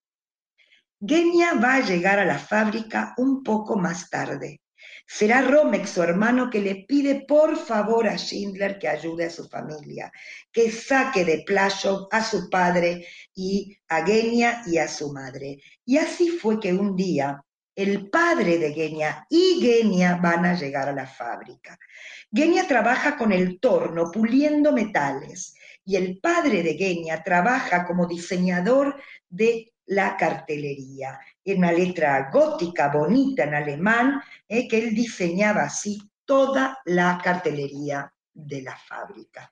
Genia 0.99 1.53
va 1.53 1.75
a 1.75 1.85
llegar 1.85 2.19
a 2.19 2.25
la 2.25 2.39
fábrica 2.39 3.13
un 3.17 3.43
poco 3.43 3.77
más 3.77 4.09
tarde. 4.09 4.61
Será 5.07 5.41
Romex, 5.41 5.91
su 5.91 6.03
hermano, 6.03 6.49
que 6.49 6.59
le 6.59 6.85
pide 6.87 7.25
por 7.25 7.55
favor 7.55 8.07
a 8.07 8.17
Schindler 8.17 8.77
que 8.77 8.89
ayude 8.89 9.25
a 9.25 9.29
su 9.29 9.47
familia, 9.47 10.11
que 10.51 10.69
saque 10.69 11.23
de 11.23 11.43
Plaszow 11.45 12.09
a 12.11 12.21
su 12.21 12.49
padre 12.49 13.07
y 13.33 13.77
a 13.87 14.05
Genia 14.05 14.63
y 14.65 14.77
a 14.77 14.87
su 14.89 15.13
madre. 15.13 15.59
Y 15.85 15.97
así 15.97 16.29
fue 16.29 16.59
que 16.59 16.73
un 16.73 16.95
día 16.95 17.41
el 17.73 18.09
padre 18.09 18.57
de 18.57 18.73
Genia 18.73 19.25
y 19.29 19.61
Genia 19.61 20.15
van 20.15 20.45
a 20.45 20.55
llegar 20.55 20.89
a 20.89 20.93
la 20.93 21.07
fábrica. 21.07 21.79
Genia 22.33 22.67
trabaja 22.67 23.15
con 23.15 23.31
el 23.31 23.59
torno, 23.59 24.11
puliendo 24.11 24.73
metales, 24.73 25.53
y 25.85 25.95
el 25.95 26.19
padre 26.19 26.63
de 26.63 26.73
Genia 26.73 27.23
trabaja 27.23 27.85
como 27.85 28.07
diseñador 28.07 28.99
de 29.29 29.71
la 29.85 30.17
cartelería, 30.17 31.17
en 31.51 31.59
una 31.59 31.71
letra 31.71 32.29
gótica 32.31 32.89
bonita 32.89 33.43
en 33.43 33.55
alemán, 33.55 34.21
eh, 34.47 34.67
que 34.67 34.77
él 34.79 34.95
diseñaba 34.95 35.63
así 35.63 36.01
toda 36.25 36.79
la 36.85 37.19
cartelería 37.23 38.13
de 38.33 38.61
la 38.61 38.77
fábrica. 38.77 39.51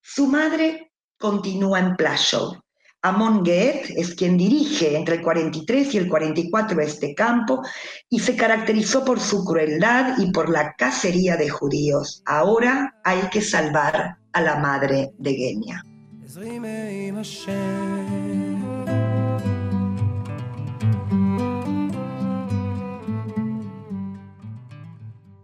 Su 0.00 0.26
madre 0.26 0.92
continúa 1.16 1.78
en 1.78 1.96
Plaszow, 1.96 2.64
Amon 3.04 3.44
Goeth 3.44 3.90
es 3.96 4.14
quien 4.14 4.38
dirige 4.38 4.96
entre 4.96 5.16
el 5.16 5.22
43 5.22 5.94
y 5.94 5.98
el 5.98 6.08
44 6.08 6.80
este 6.80 7.14
campo 7.14 7.60
y 8.08 8.18
se 8.18 8.34
caracterizó 8.34 9.04
por 9.04 9.20
su 9.20 9.44
crueldad 9.44 10.16
y 10.16 10.32
por 10.32 10.48
la 10.48 10.72
cacería 10.72 11.36
de 11.36 11.50
judíos. 11.50 12.22
Ahora 12.24 12.94
hay 13.04 13.20
que 13.30 13.42
salvar 13.42 14.16
a 14.32 14.40
la 14.40 14.56
madre 14.56 15.12
de 15.18 15.34
Genia. 15.34 15.84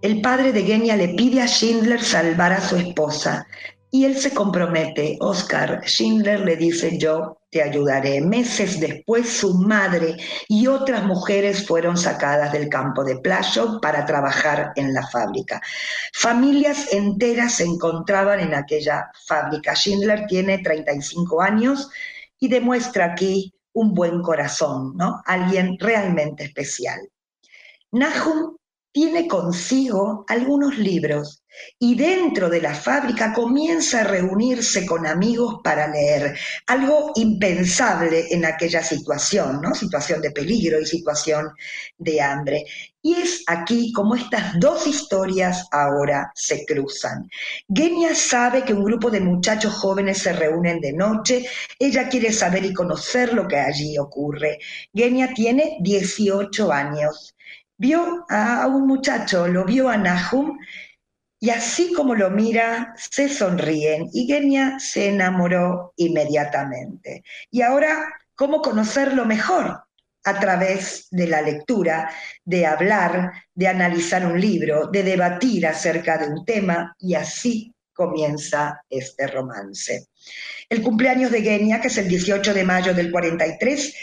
El 0.02 0.22
padre 0.22 0.54
de 0.54 0.62
Genia 0.62 0.96
le 0.96 1.08
pide 1.08 1.42
a 1.42 1.46
Schindler 1.46 2.02
salvar 2.02 2.52
a 2.52 2.60
su 2.62 2.76
esposa 2.76 3.46
y 3.90 4.06
él 4.06 4.16
se 4.16 4.32
compromete. 4.32 5.18
Oscar 5.20 5.82
Schindler 5.84 6.40
le 6.40 6.56
dice 6.56 6.96
yo 6.96 7.36
te 7.50 7.62
ayudaré. 7.62 8.22
Meses 8.22 8.80
después, 8.80 9.28
su 9.28 9.52
madre 9.58 10.16
y 10.48 10.68
otras 10.68 11.04
mujeres 11.04 11.66
fueron 11.66 11.98
sacadas 11.98 12.50
del 12.50 12.70
campo 12.70 13.04
de 13.04 13.18
Plaszow 13.18 13.78
para 13.82 14.06
trabajar 14.06 14.72
en 14.76 14.94
la 14.94 15.06
fábrica. 15.06 15.60
Familias 16.14 16.94
enteras 16.94 17.56
se 17.56 17.64
encontraban 17.64 18.40
en 18.40 18.54
aquella 18.54 19.10
fábrica. 19.26 19.74
Schindler 19.74 20.24
tiene 20.26 20.58
35 20.58 21.42
años 21.42 21.90
y 22.38 22.48
demuestra 22.48 23.04
aquí 23.04 23.52
un 23.74 23.92
buen 23.92 24.22
corazón, 24.22 24.96
¿no? 24.96 25.20
Alguien 25.26 25.76
realmente 25.78 26.44
especial. 26.44 27.00
Nahum 27.92 28.56
tiene 28.92 29.28
consigo 29.28 30.24
algunos 30.28 30.76
libros 30.78 31.42
y 31.78 31.94
dentro 31.94 32.48
de 32.48 32.60
la 32.60 32.74
fábrica 32.74 33.32
comienza 33.32 34.00
a 34.00 34.04
reunirse 34.04 34.86
con 34.86 35.06
amigos 35.06 35.60
para 35.62 35.88
leer, 35.88 36.36
algo 36.66 37.12
impensable 37.16 38.26
en 38.30 38.44
aquella 38.44 38.82
situación, 38.82 39.60
¿no? 39.60 39.74
Situación 39.74 40.20
de 40.20 40.30
peligro 40.30 40.80
y 40.80 40.86
situación 40.86 41.50
de 41.98 42.20
hambre. 42.20 42.64
Y 43.02 43.14
es 43.14 43.42
aquí 43.46 43.92
como 43.92 44.14
estas 44.14 44.58
dos 44.60 44.86
historias 44.86 45.66
ahora 45.72 46.30
se 46.34 46.64
cruzan. 46.66 47.28
Genia 47.72 48.14
sabe 48.14 48.64
que 48.64 48.74
un 48.74 48.84
grupo 48.84 49.10
de 49.10 49.20
muchachos 49.20 49.74
jóvenes 49.74 50.18
se 50.18 50.32
reúnen 50.32 50.80
de 50.80 50.92
noche, 50.92 51.46
ella 51.78 52.08
quiere 52.08 52.32
saber 52.32 52.64
y 52.64 52.74
conocer 52.74 53.32
lo 53.32 53.48
que 53.48 53.56
allí 53.56 53.98
ocurre. 53.98 54.58
Genia 54.94 55.32
tiene 55.34 55.78
18 55.80 56.70
años 56.70 57.34
vio 57.80 58.26
a 58.28 58.66
un 58.66 58.86
muchacho, 58.86 59.48
lo 59.48 59.64
vio 59.64 59.88
a 59.88 59.96
Nahum, 59.96 60.58
y 61.40 61.48
así 61.48 61.94
como 61.94 62.14
lo 62.14 62.28
mira, 62.28 62.92
se 62.94 63.26
sonríen 63.30 64.10
y 64.12 64.26
Genia 64.26 64.78
se 64.78 65.08
enamoró 65.08 65.94
inmediatamente. 65.96 67.24
Y 67.50 67.62
ahora, 67.62 68.04
¿cómo 68.34 68.60
conocerlo 68.60 69.24
mejor? 69.24 69.82
A 70.24 70.38
través 70.38 71.06
de 71.10 71.26
la 71.26 71.40
lectura, 71.40 72.10
de 72.44 72.66
hablar, 72.66 73.32
de 73.54 73.68
analizar 73.68 74.26
un 74.26 74.38
libro, 74.38 74.88
de 74.88 75.02
debatir 75.02 75.66
acerca 75.66 76.18
de 76.18 76.28
un 76.28 76.44
tema 76.44 76.94
y 76.98 77.14
así 77.14 77.74
comienza 77.94 78.82
este 78.90 79.26
romance. 79.26 80.08
El 80.68 80.82
cumpleaños 80.82 81.30
de 81.30 81.40
Genia, 81.40 81.80
que 81.80 81.88
es 81.88 81.96
el 81.96 82.08
18 82.08 82.52
de 82.52 82.64
mayo 82.64 82.92
del 82.92 83.10
43, 83.10 83.94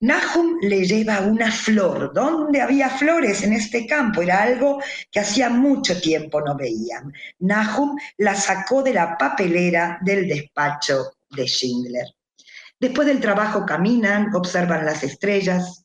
Nahum 0.00 0.58
le 0.60 0.84
lleva 0.84 1.20
una 1.20 1.50
flor. 1.50 2.12
¿Dónde 2.12 2.60
había 2.60 2.90
flores 2.90 3.42
en 3.42 3.54
este 3.54 3.86
campo? 3.86 4.20
Era 4.20 4.42
algo 4.42 4.82
que 5.10 5.20
hacía 5.20 5.48
mucho 5.48 5.98
tiempo 6.00 6.40
no 6.42 6.54
veían. 6.54 7.12
Nahum 7.38 7.96
la 8.18 8.34
sacó 8.34 8.82
de 8.82 8.92
la 8.92 9.16
papelera 9.16 9.98
del 10.02 10.28
despacho 10.28 11.12
de 11.30 11.46
Schindler. 11.46 12.06
Después 12.78 13.06
del 13.08 13.20
trabajo 13.20 13.64
caminan, 13.64 14.34
observan 14.34 14.84
las 14.84 15.02
estrellas. 15.02 15.84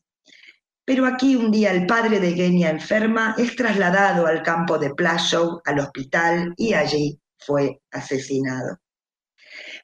Pero 0.84 1.06
aquí 1.06 1.38
un 1.38 1.50
día 1.50 1.72
el 1.72 1.86
padre 1.86 2.20
de 2.20 2.34
Genia 2.34 2.70
enferma 2.70 3.36
es 3.38 3.56
trasladado 3.56 4.28
al 4.28 4.44
campo 4.44 4.78
de 4.78 4.94
Plaszow, 4.94 5.62
al 5.64 5.80
hospital, 5.80 6.54
y 6.58 6.74
allí 6.74 7.18
fue 7.38 7.80
asesinado. 7.92 8.78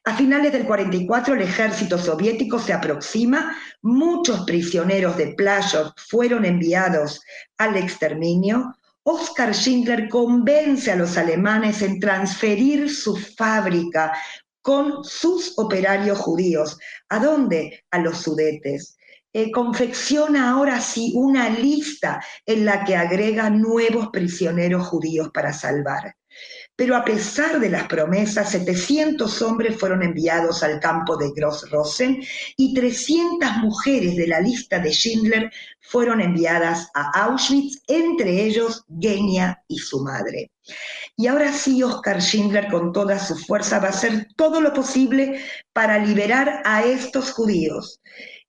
A 0.04 0.16
finales 0.16 0.52
del 0.52 0.64
44 0.64 1.34
el 1.34 1.42
ejército 1.42 1.98
soviético 1.98 2.58
se 2.58 2.72
aproxima, 2.72 3.56
muchos 3.82 4.44
prisioneros 4.44 5.16
de 5.16 5.34
Playov 5.34 5.92
fueron 5.96 6.44
enviados 6.44 7.20
al 7.56 7.76
exterminio. 7.76 8.74
Oskar 9.02 9.54
Schindler 9.54 10.08
convence 10.08 10.92
a 10.92 10.96
los 10.96 11.16
alemanes 11.16 11.82
en 11.82 11.98
transferir 11.98 12.90
su 12.90 13.16
fábrica 13.16 14.12
con 14.60 15.02
sus 15.02 15.58
operarios 15.58 16.18
judíos. 16.18 16.78
¿A 17.08 17.18
dónde? 17.18 17.84
A 17.90 17.98
los 17.98 18.18
sudetes. 18.18 18.98
Eh, 19.32 19.50
confecciona 19.50 20.50
ahora 20.50 20.80
sí 20.80 21.12
una 21.14 21.48
lista 21.50 22.22
en 22.46 22.64
la 22.64 22.84
que 22.84 22.96
agrega 22.96 23.50
nuevos 23.50 24.08
prisioneros 24.08 24.86
judíos 24.86 25.30
para 25.32 25.52
salvar. 25.52 26.16
Pero 26.78 26.94
a 26.94 27.04
pesar 27.04 27.58
de 27.58 27.70
las 27.70 27.88
promesas, 27.88 28.52
700 28.52 29.42
hombres 29.42 29.76
fueron 29.76 30.00
enviados 30.04 30.62
al 30.62 30.78
campo 30.78 31.16
de 31.16 31.32
Gross-Rosen 31.34 32.22
y 32.56 32.72
300 32.72 33.56
mujeres 33.56 34.14
de 34.14 34.28
la 34.28 34.40
lista 34.40 34.78
de 34.78 34.92
Schindler 34.92 35.50
fueron 35.80 36.20
enviadas 36.20 36.88
a 36.94 37.24
Auschwitz, 37.24 37.82
entre 37.88 38.44
ellos 38.44 38.84
Genia 39.00 39.60
y 39.66 39.78
su 39.78 40.04
madre. 40.04 40.52
Y 41.16 41.26
ahora 41.26 41.52
sí, 41.52 41.82
Oscar 41.82 42.22
Schindler, 42.22 42.68
con 42.68 42.92
toda 42.92 43.18
su 43.18 43.34
fuerza, 43.36 43.80
va 43.80 43.88
a 43.88 43.90
hacer 43.90 44.28
todo 44.36 44.60
lo 44.60 44.72
posible 44.72 45.42
para 45.72 45.98
liberar 45.98 46.62
a 46.64 46.84
estos 46.84 47.32
judíos. 47.32 48.00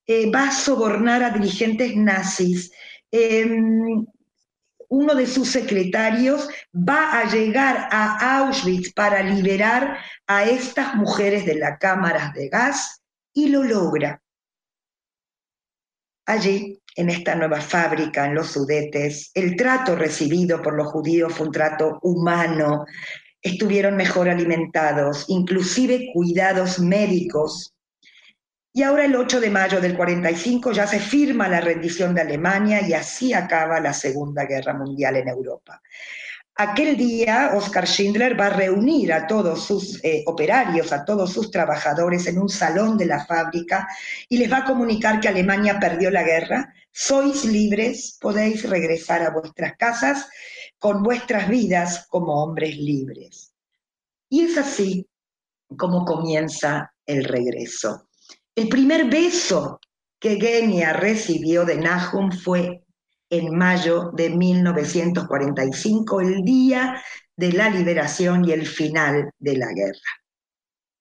Eh, 0.06 0.30
va 0.30 0.50
a 0.50 0.52
sobornar 0.52 1.24
a 1.24 1.32
dirigentes 1.32 1.96
nazis. 1.96 2.72
Em, 3.10 4.06
uno 4.89 5.15
de 5.15 5.27
sus 5.27 5.50
secretarios 5.50 6.50
va 6.74 7.19
a 7.19 7.29
llegar 7.29 7.88
a 7.91 8.39
Auschwitz 8.39 8.91
para 8.93 9.22
liberar 9.22 9.98
a 10.27 10.43
estas 10.43 10.96
mujeres 10.96 11.46
de 11.46 11.55
las 11.55 11.77
cámaras 11.79 12.34
de 12.34 12.50
gas 12.50 13.01
y 13.34 13.50
lo 13.50 13.63
logra. 13.63 14.22
Allí, 16.25 16.79
en 16.96 17.10
esta 17.10 17.36
nueva 17.36 17.62
fábrica, 17.62 18.25
en 18.25 18.36
los 18.36 18.51
Sudetes, 18.51 19.31
el 19.34 19.55
trato 19.55 19.96
recibido 19.96 20.62
por 20.62 20.74
los 20.74 20.88
judíos 20.88 21.34
fue 21.34 21.48
un 21.48 21.53
trato 21.53 22.00
humano. 22.01 22.86
Estuvieron 23.41 23.96
mejor 23.96 24.29
alimentados, 24.29 25.25
inclusive 25.27 26.10
cuidados 26.13 26.79
médicos 26.79 27.74
y 28.72 28.84
ahora 28.84 29.06
el 29.06 29.16
8 29.16 29.40
de 29.40 29.50
mayo 29.50 29.82
del 29.82 29.98
45 29.98 30.72
ya 30.72 30.86
se 30.86 31.00
firma 31.00 31.48
la 31.48 31.60
rendición 31.60 32.14
de 32.14 32.22
Alemania 32.22 32.88
y 32.88 32.94
así 32.94 33.34
acaba 33.34 33.80
la 33.80 33.94
Segunda 33.94 34.46
Guerra 34.46 34.74
Mundial 34.74 35.18
en 35.18 35.28
Europa. 35.28 35.82
Aquel 36.56 36.98
día, 36.98 37.54
Oskar 37.56 37.88
Schindler 37.88 38.38
va 38.38 38.48
a 38.48 38.50
reunir 38.50 39.14
a 39.14 39.26
todos 39.28 39.64
sus 39.66 40.04
eh, 40.04 40.24
operarios, 40.28 40.92
a 40.92 41.06
todos 41.06 41.32
sus 41.32 41.50
trabajadores 41.52 42.28
en 42.28 42.38
un 42.38 42.50
salón 42.50 42.98
de 42.98 43.06
la 43.06 43.26
fábrica 43.26 43.88
y 44.28 44.38
les 44.38 44.52
va 44.52 44.58
a 44.58 44.66
comunicar 44.66 45.22
que 45.22 45.30
Alemania 45.30 45.80
perdió 45.80 46.12
la 46.12 46.24
guerra. 46.24 46.74
Sois 46.92 47.46
libres, 47.46 48.18
podéis 48.20 48.70
regresar 48.70 49.22
a 49.22 49.30
vuestras 49.30 49.78
casas 49.78 50.28
con 50.78 51.02
vuestras 51.02 51.48
vidas 51.48 52.06
como 52.10 52.44
hombres 52.44 52.76
libres. 52.76 53.54
Y 54.30 54.42
es 54.42 54.58
así 54.58 55.08
como 55.78 56.04
comienza 56.04 56.94
el 57.06 57.24
regreso. 57.24 58.09
El 58.60 58.68
primer 58.68 59.10
beso 59.10 59.80
que 60.20 60.36
Genia 60.36 60.92
recibió 60.92 61.63
de 61.63 61.78
Nahum 61.78 62.30
fue 62.30 62.84
en 63.30 63.58
mayo 63.58 64.12
de 64.12 64.32
1945, 64.32 66.20
el 66.20 66.44
día 66.44 67.01
de 67.38 67.54
la 67.54 67.70
liberación 67.70 68.44
y 68.44 68.51
el 68.51 68.68
final 68.68 69.32
de 69.39 69.56
la 69.56 69.72
guerra. 69.72 70.12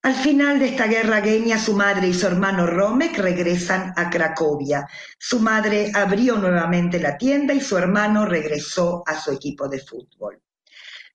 Al 0.03 0.15
final 0.15 0.61
de 0.61 0.69
esta 0.69 0.87
guerra, 0.87 1.21
Genia, 1.21 1.59
su 1.59 1.75
madre 1.75 2.07
y 2.07 2.15
su 2.15 2.29
hermano 2.29 2.65
Romek 2.65 3.19
regresan 3.19 3.93
a 3.97 4.09
Cracovia. 4.09 4.87
Su 5.19 5.41
madre 5.41 5.91
abrió 5.93 6.37
nuevamente 6.37 7.00
la 7.00 7.19
tienda 7.19 7.55
y 7.55 7.61
su 7.61 7.77
hermano 7.77 8.25
regresó 8.25 9.03
a 9.05 9.19
su 9.19 9.33
equipo 9.33 9.67
de 9.67 9.81
fútbol. 9.81 10.41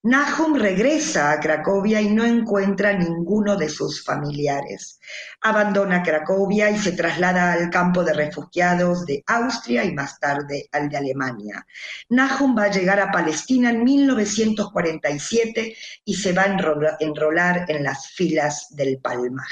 Nahum 0.05 0.55
regresa 0.55 1.31
a 1.31 1.39
Cracovia 1.39 2.01
y 2.01 2.09
no 2.09 2.25
encuentra 2.25 2.91
ninguno 2.91 3.55
de 3.55 3.69
sus 3.69 4.03
familiares. 4.03 4.99
Abandona 5.39 6.03
Cracovia 6.03 6.69
y 6.69 6.77
se 6.77 6.91
traslada 6.91 7.53
al 7.53 7.69
campo 7.69 8.03
de 8.03 8.11
refugiados 8.11 9.05
de 9.05 9.23
Austria 9.27 9.85
y 9.85 9.93
más 9.93 10.19
tarde 10.19 10.67
al 10.73 10.89
de 10.89 10.97
Alemania. 10.97 11.65
Nahum 12.09 12.53
va 12.57 12.65
a 12.65 12.71
llegar 12.71 12.99
a 12.99 13.13
Palestina 13.13 13.69
en 13.69 13.85
1947 13.85 15.73
y 16.03 16.15
se 16.15 16.33
va 16.33 16.43
a 16.43 16.97
enrolar 16.99 17.65
en 17.69 17.83
las 17.85 18.09
filas 18.09 18.67
del 18.71 18.97
Palmaj. 18.97 19.47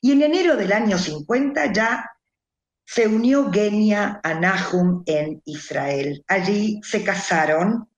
Y 0.00 0.10
en 0.10 0.22
enero 0.22 0.56
del 0.56 0.72
año 0.72 0.98
50 0.98 1.72
ya 1.72 2.10
se 2.84 3.06
unió 3.06 3.52
Genia 3.52 4.18
a 4.24 4.34
Nahum 4.34 5.04
en 5.06 5.40
Israel. 5.44 6.24
Allí 6.26 6.80
se 6.82 7.04
casaron 7.04 7.88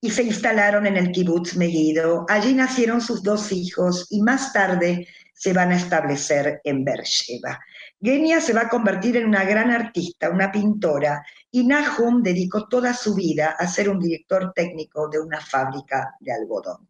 y 0.00 0.10
se 0.10 0.22
instalaron 0.22 0.86
en 0.86 0.96
el 0.96 1.12
kibbutz 1.12 1.56
Megiddo. 1.56 2.24
Allí 2.28 2.54
nacieron 2.54 3.00
sus 3.00 3.22
dos 3.22 3.52
hijos 3.52 4.06
y 4.10 4.22
más 4.22 4.52
tarde 4.52 5.06
se 5.34 5.52
van 5.52 5.72
a 5.72 5.76
establecer 5.76 6.60
en 6.64 6.84
Beersheba. 6.84 7.58
Genia 8.00 8.40
se 8.40 8.52
va 8.52 8.62
a 8.62 8.68
convertir 8.68 9.16
en 9.16 9.26
una 9.26 9.44
gran 9.44 9.70
artista, 9.70 10.30
una 10.30 10.50
pintora, 10.50 11.22
y 11.50 11.66
Nahum 11.66 12.22
dedicó 12.22 12.66
toda 12.68 12.94
su 12.94 13.14
vida 13.14 13.56
a 13.58 13.66
ser 13.66 13.90
un 13.90 13.98
director 13.98 14.52
técnico 14.54 15.08
de 15.08 15.20
una 15.20 15.40
fábrica 15.40 16.14
de 16.20 16.32
algodón. 16.32 16.88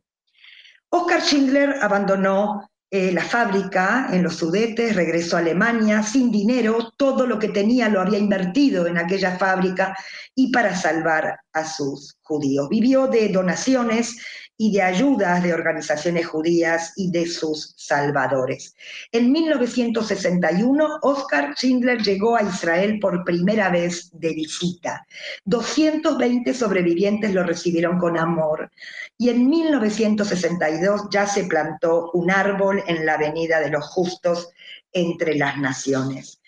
Oscar 0.89 1.21
Schindler 1.21 1.77
abandonó 1.81 2.70
eh, 2.93 3.13
la 3.13 3.23
fábrica 3.23 4.09
en 4.11 4.25
los 4.25 4.37
Sudetes, 4.37 4.97
regresó 4.97 5.37
a 5.37 5.41
Alemania 5.41 6.03
sin 6.03 6.33
dinero, 6.33 6.93
todo 6.97 7.25
lo 7.25 7.39
que 7.39 7.49
tenía 7.49 7.89
lo 7.89 8.01
había 8.01 8.19
invertido 8.19 8.89
en 8.89 8.99
aquella 8.99 9.39
fábrica 9.39 9.97
y 10.35 10.51
para 10.51 10.75
salvar 10.75 11.39
a 11.53 11.65
sus 11.65 12.17
judíos. 12.23 12.69
Vivió 12.69 13.07
de 13.07 13.29
donaciones 13.29 14.17
y 14.63 14.71
de 14.73 14.83
ayudas 14.83 15.43
de 15.43 15.55
organizaciones 15.55 16.27
judías 16.27 16.93
y 16.95 17.11
de 17.11 17.27
sus 17.27 17.73
salvadores. 17.79 18.77
En 19.11 19.33
1961, 19.33 20.99
Oscar 21.01 21.55
Schindler 21.55 22.03
llegó 22.03 22.37
a 22.37 22.43
Israel 22.43 22.99
por 23.01 23.25
primera 23.25 23.71
vez 23.71 24.11
de 24.13 24.35
visita. 24.35 25.07
220 25.47 26.53
sobrevivientes 26.53 27.33
lo 27.33 27.43
recibieron 27.43 27.99
con 27.99 28.19
amor. 28.19 28.71
Y 29.17 29.31
en 29.31 29.49
1962 29.49 31.09
ya 31.11 31.27
se 31.27 31.45
plantó 31.45 32.11
un 32.13 32.31
árbol 32.31 32.85
en 32.87 33.07
la 33.07 33.15
Avenida 33.15 33.61
de 33.61 33.71
los 33.71 33.87
Justos 33.87 34.51
entre 34.93 35.37
las 35.37 35.57
naciones. 35.57 36.39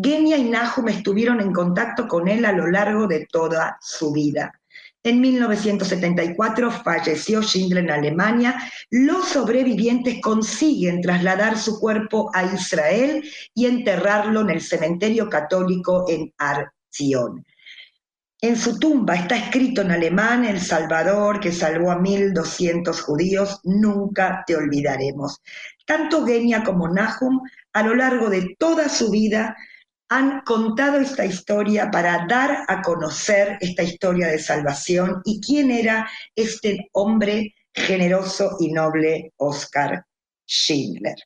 Genia 0.00 0.36
y 0.36 0.44
Nahum 0.44 0.86
estuvieron 0.86 1.40
en 1.40 1.52
contacto 1.52 2.06
con 2.06 2.28
él 2.28 2.44
a 2.44 2.52
lo 2.52 2.68
largo 2.68 3.08
de 3.08 3.26
toda 3.26 3.76
su 3.80 4.12
vida. 4.12 4.52
En 5.06 5.20
1974 5.20 6.68
falleció 6.82 7.40
Schindler 7.40 7.84
en 7.84 7.90
Alemania. 7.92 8.56
Los 8.90 9.28
sobrevivientes 9.28 10.20
consiguen 10.20 11.00
trasladar 11.00 11.56
su 11.56 11.78
cuerpo 11.78 12.28
a 12.34 12.44
Israel 12.52 13.22
y 13.54 13.66
enterrarlo 13.66 14.40
en 14.40 14.50
el 14.50 14.60
cementerio 14.60 15.30
católico 15.30 16.06
en 16.08 16.34
Arzion. 16.38 17.46
En 18.40 18.56
su 18.56 18.80
tumba 18.80 19.14
está 19.14 19.36
escrito 19.36 19.82
en 19.82 19.92
alemán, 19.92 20.44
El 20.44 20.60
Salvador, 20.60 21.38
que 21.38 21.52
salvó 21.52 21.92
a 21.92 22.00
1.200 22.00 23.00
judíos, 23.00 23.60
nunca 23.62 24.42
te 24.44 24.56
olvidaremos. 24.56 25.40
Tanto 25.86 26.26
Genia 26.26 26.64
como 26.64 26.88
Nahum, 26.88 27.42
a 27.74 27.82
lo 27.84 27.94
largo 27.94 28.28
de 28.28 28.56
toda 28.58 28.88
su 28.88 29.12
vida, 29.12 29.54
han 30.08 30.40
contado 30.42 30.98
esta 30.98 31.24
historia 31.24 31.90
para 31.90 32.26
dar 32.28 32.64
a 32.68 32.80
conocer 32.82 33.58
esta 33.60 33.82
historia 33.82 34.28
de 34.28 34.38
salvación 34.38 35.20
y 35.24 35.40
quién 35.40 35.70
era 35.70 36.08
este 36.34 36.88
hombre 36.92 37.54
generoso 37.74 38.56
y 38.60 38.72
noble 38.72 39.32
Oscar 39.36 40.04
Schindler. 40.46 41.16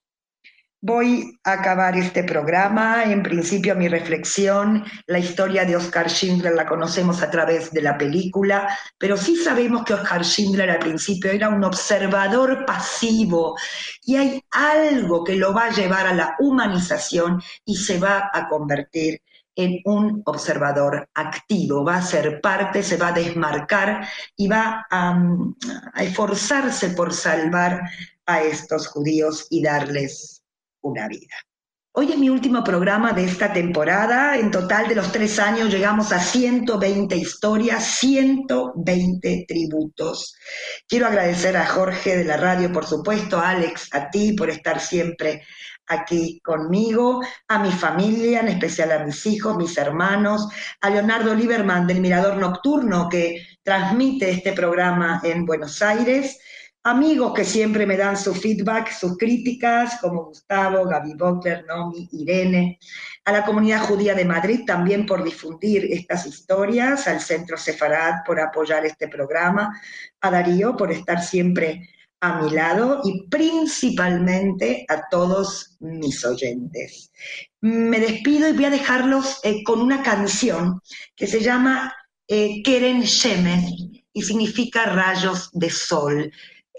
Voy 0.83 1.39
a 1.45 1.53
acabar 1.53 1.95
este 1.99 2.25
programa. 2.25 3.05
En 3.05 3.23
principio, 3.23 3.77
mi 3.77 3.87
reflexión, 3.87 4.83
la 5.07 5.19
historia 5.19 5.67
de 5.67 5.77
Oscar 5.77 6.09
Schindler 6.09 6.55
la 6.55 6.65
conocemos 6.65 7.23
a 7.23 7.31
través 7.31 7.71
de 7.71 7.83
la 7.83 7.99
película, 7.99 8.67
pero 8.97 9.19
sí 9.19 9.37
sabemos 9.37 9.85
que 9.85 9.93
Oscar 9.93 10.25
Schindler 10.25 10.71
al 10.71 10.79
principio 10.79 11.33
era 11.33 11.51
un 11.51 11.63
observador 11.65 12.65
pasivo 12.65 13.57
y 14.03 14.17
hay 14.17 14.43
algo 14.53 15.23
que 15.23 15.37
lo 15.37 15.53
va 15.53 15.67
a 15.67 15.71
llevar 15.71 16.07
a 16.07 16.15
la 16.15 16.35
humanización 16.39 17.43
y 17.67 17.77
se 17.77 17.99
va 17.99 18.31
a 18.33 18.49
convertir 18.49 19.21
en 19.57 19.81
un 19.85 20.23
observador 20.25 21.11
activo, 21.13 21.85
va 21.85 21.97
a 21.97 22.03
ser 22.03 22.41
parte, 22.41 22.83
se 22.83 22.97
va 22.97 23.09
a 23.09 23.13
desmarcar 23.13 24.09
y 24.35 24.49
va 24.49 24.87
a, 24.91 25.23
a 25.93 26.03
esforzarse 26.03 26.89
por 26.91 27.13
salvar 27.13 27.83
a 28.25 28.41
estos 28.41 28.87
judíos 28.87 29.47
y 29.51 29.63
darles 29.63 30.40
una 30.83 31.09
vida. 31.09 31.37
Hoy 31.93 32.13
es 32.13 32.19
mi 32.19 32.31
último 32.31 32.63
programa 32.63 33.13
de 33.13 33.25
esta 33.25 33.53
temporada. 33.53 34.37
En 34.39 34.53
total 34.53 34.87
de 34.87 34.95
los 34.95 35.11
tres 35.11 35.41
años 35.41 35.71
llegamos 35.71 36.13
a 36.13 36.21
120 36.21 37.17
historias, 37.17 37.85
120 37.99 39.45
tributos. 39.49 40.37
Quiero 40.87 41.09
agradecer 41.09 41.57
a 41.57 41.67
Jorge 41.67 42.17
de 42.17 42.25
la 42.25 42.37
radio, 42.37 42.71
por 42.73 42.87
supuesto, 42.87 43.41
a 43.41 43.51
Alex, 43.51 43.93
a 43.93 44.09
ti 44.09 44.35
por 44.35 44.51
estar 44.51 44.79
siempre 44.79 45.43
aquí 45.89 46.41
conmigo, 46.45 47.21
a 47.49 47.59
mi 47.59 47.73
familia, 47.73 48.39
en 48.39 48.49
especial 48.49 48.93
a 48.93 49.05
mis 49.05 49.27
hijos, 49.27 49.57
mis 49.57 49.77
hermanos, 49.77 50.47
a 50.81 50.91
Leonardo 50.91 51.35
Lieberman 51.35 51.89
del 51.89 52.01
Mirador 52.01 52.37
Nocturno 52.37 53.09
que 53.09 53.45
transmite 53.65 54.31
este 54.31 54.53
programa 54.53 55.21
en 55.25 55.45
Buenos 55.45 55.83
Aires 55.83 56.39
amigos 56.83 57.35
que 57.35 57.45
siempre 57.45 57.87
me 57.87 57.97
dan 57.97 58.17
su 58.17 58.35
feedback, 58.35 58.91
sus 58.93 59.17
críticas, 59.19 59.99
como 60.01 60.25
Gustavo, 60.25 60.87
Gaby 60.87 61.15
Bockler, 61.15 61.65
Nomi, 61.67 62.09
Irene, 62.13 62.79
a 63.25 63.33
la 63.33 63.45
comunidad 63.45 63.85
judía 63.87 64.15
de 64.15 64.25
Madrid 64.25 64.61
también 64.67 65.07
por 65.07 65.23
difundir 65.23 65.87
estas 65.93 66.27
historias, 66.27 67.07
al 67.07 67.21
Centro 67.21 67.57
Sefarad 67.57 68.25
por 68.25 68.41
apoyar 68.41 68.87
este 68.87 69.09
programa, 69.09 69.79
a 70.21 70.31
Darío 70.31 70.77
por 70.77 70.91
estar 70.91 71.23
siempre 71.23 71.89
a 72.23 72.43
mi 72.43 72.51
lado 72.51 73.01
y 73.05 73.27
principalmente 73.29 74.85
a 74.89 75.09
todos 75.11 75.77
mis 75.81 76.25
oyentes. 76.25 77.11
Me 77.61 77.99
despido 77.99 78.49
y 78.49 78.53
voy 78.53 78.67
a 78.67 78.71
dejarlos 78.71 79.41
eh, 79.43 79.63
con 79.65 79.81
una 79.81 80.03
canción 80.03 80.81
que 81.17 81.27
se 81.27 81.41
llama 81.41 81.95
eh, 82.29 82.63
Keren 82.63 83.03
Shemen 83.03 83.65
y 84.13 84.23
significa 84.23 84.85
rayos 84.85 85.51
de 85.53 85.71
sol. 85.71 86.33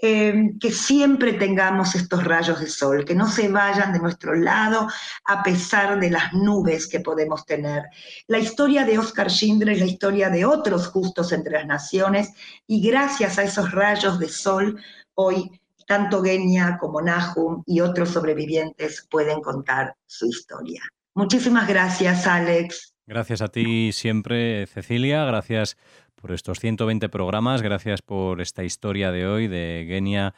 Em, 0.04 0.58
que 0.58 0.72
siempre 0.72 1.34
tengamos 1.34 1.94
estos 1.94 2.24
rayos 2.24 2.58
de 2.58 2.66
sol, 2.66 3.04
que 3.04 3.14
no 3.14 3.28
se 3.28 3.46
vayan 3.46 3.92
de 3.92 4.00
nuestro 4.00 4.34
lado 4.34 4.88
a 5.26 5.44
pesar 5.44 6.00
de 6.00 6.10
las 6.10 6.32
nubes 6.32 6.88
que 6.88 6.98
podemos 6.98 7.46
tener. 7.46 7.84
La 8.26 8.40
historia 8.40 8.84
de 8.84 8.98
Oscar 8.98 9.30
Schindler 9.30 9.68
es 9.68 9.78
la 9.78 9.86
historia 9.86 10.28
de 10.28 10.44
otros 10.44 10.88
justos 10.88 11.30
entre 11.30 11.52
las 11.52 11.66
naciones 11.68 12.32
y 12.66 12.82
gracias 12.82 13.38
a 13.38 13.44
esos 13.44 13.70
rayos 13.70 14.18
de 14.18 14.28
sol, 14.28 14.82
hoy 15.14 15.60
tanto 15.86 16.20
Genia 16.20 16.78
como 16.80 17.00
Nahum 17.00 17.62
y 17.64 17.78
otros 17.78 18.08
sobrevivientes 18.08 19.06
pueden 19.08 19.40
contar 19.40 19.94
su 20.06 20.26
historia. 20.26 20.82
Muchísimas 21.14 21.68
gracias, 21.68 22.26
Alex. 22.26 22.92
Gracias 23.06 23.40
a 23.40 23.48
ti 23.48 23.92
siempre, 23.92 24.66
Cecilia. 24.66 25.24
Gracias 25.24 25.76
por 26.22 26.32
estos 26.32 26.60
120 26.60 27.08
programas. 27.08 27.60
Gracias 27.60 28.00
por 28.00 28.40
esta 28.40 28.62
historia 28.64 29.10
de 29.10 29.26
hoy 29.26 29.48
de 29.48 29.84
Genia 29.88 30.34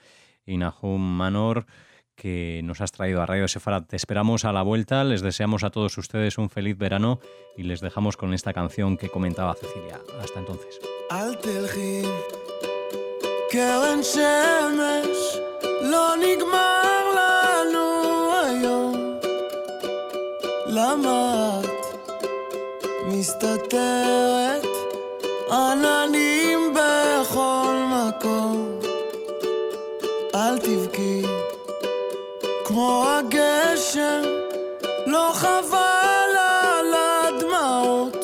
y 0.47 0.57
Nahum 0.57 1.01
Manor 1.01 1.67
que 2.17 2.61
nos 2.65 2.81
has 2.81 2.93
traído 2.93 3.21
a 3.21 3.27
Radio 3.27 3.47
Sefarad. 3.49 3.85
Te 3.85 3.97
esperamos 3.97 4.45
a 4.45 4.53
la 4.53 4.63
vuelta, 4.63 5.05
les 5.05 5.21
deseamos 5.21 5.63
a 5.65 5.71
todos 5.71 5.99
ustedes 5.99 6.39
un 6.39 6.49
feliz 6.49 6.79
verano 6.79 7.21
y 7.57 7.65
les 7.65 7.81
dejamos 7.81 8.17
con 8.17 8.33
esta 8.35 8.53
canción 8.53 8.97
que 8.97 9.11
comentaba 9.11 9.55
Cecilia. 9.55 10.01
Hasta 10.21 10.39
entonces. 10.39 10.81
עננים 25.55 26.75
בכל 26.75 27.75
מקום, 27.89 28.79
אל 30.35 30.59
תבכי 30.59 31.23
כמו 32.65 33.05
הגשם, 33.09 34.23
לא 35.07 35.31
חבל 35.35 36.37
על 36.37 36.95
הדמעות, 36.95 38.17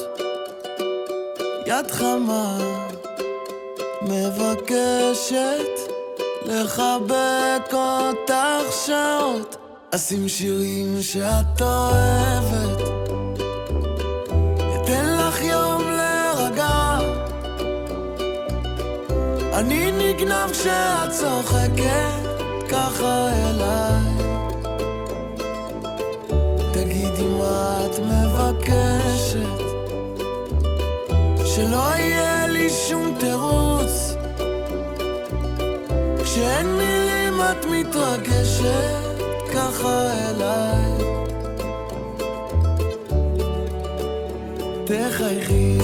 יד 1.66 1.90
חמה 1.90 2.58
מבקשת 4.02 5.70
לחבק 6.46 7.72
אותך 7.72 8.84
שעות, 8.86 9.56
אשים 9.94 10.28
שירים 10.28 11.02
שאת 11.02 11.62
אוהבת, 11.62 12.99
אני 19.60 19.92
נגנב 19.92 20.50
כשאת 20.50 21.10
צוחקת 21.10 22.66
ככה 22.68 23.28
אליי. 23.32 24.26
תגידי 26.72 27.28
מה 27.38 27.86
את 27.86 27.98
מבקשת 27.98 29.60
שלא 31.44 31.82
יהיה 31.98 32.46
לי 32.46 32.70
שום 32.70 33.14
תירוץ. 33.18 34.14
כשאין 36.24 36.66
מילים 36.66 37.40
את 37.40 37.64
מתרגשת 37.64 39.20
ככה 39.54 40.12
אליי. 40.12 40.80
תחייכי 44.84 45.78